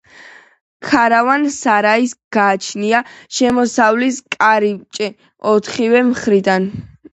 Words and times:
ქარავან-სარაის 0.85 2.15
გააჩნია 2.39 3.03
შემოსასვლელი 3.41 4.11
კარიბჭე 4.39 5.13
ოთხივე 5.55 6.05
მხრიდან. 6.11 6.71